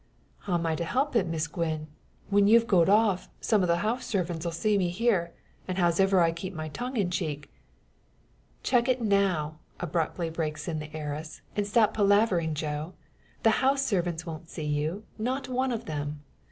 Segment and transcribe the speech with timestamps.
[0.49, 1.85] "How'm I to help it, Miss Gwen?
[2.31, 5.31] When you've goed off, some o' the house sarvints'll see me here,
[5.67, 7.49] an', hows'ever I keep my tongue in check"
[8.63, 12.93] "Check it now!" abruptly breaks in the heiress, "and stop palavering, Joe!
[13.43, 16.23] The house servants won't see you not one of them.